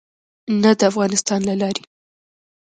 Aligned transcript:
نه 0.61 0.71
د 0.79 0.81
افغانستان 0.91 1.39
له 1.49 1.55
لارې. 1.61 1.83